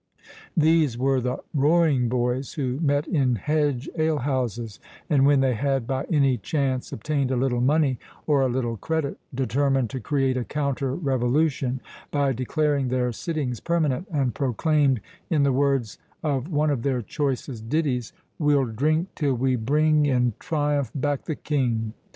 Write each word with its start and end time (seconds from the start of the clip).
These 0.57 0.97
were 0.97 1.21
the 1.21 1.37
"roaring 1.53 2.09
boys" 2.09 2.53
who 2.53 2.79
met 2.79 3.05
in 3.07 3.35
hedge 3.35 3.87
alehouses, 3.95 4.79
and 5.11 5.27
when 5.27 5.41
they 5.41 5.53
had 5.53 5.85
by 5.85 6.05
any 6.05 6.37
chance 6.37 6.91
obtained 6.91 7.29
a 7.29 7.35
little 7.35 7.61
money 7.61 7.99
or 8.25 8.41
a 8.41 8.49
little 8.49 8.77
credit, 8.77 9.19
determined 9.31 9.91
to 9.91 9.99
create 9.99 10.37
a 10.37 10.43
counter 10.43 10.95
revolution 10.95 11.81
by 12.09 12.33
declaring 12.33 12.87
their 12.87 13.11
sittings 13.11 13.59
permanent, 13.59 14.07
and 14.11 14.33
proclaimed, 14.33 15.01
in 15.29 15.43
the 15.43 15.53
words 15.53 15.99
of 16.23 16.49
one 16.51 16.71
of 16.71 16.81
their 16.81 17.03
choicest 17.03 17.69
ditties,— 17.69 18.11
"We'll 18.39 18.65
drink 18.65 19.09
till 19.13 19.35
we 19.35 19.55
bring 19.55 20.07
In 20.07 20.33
triumph 20.39 20.89
back 20.95 21.25
the 21.25 21.35
king." 21.35 21.93